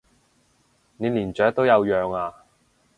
[0.97, 2.33] 你連雀都有養啊？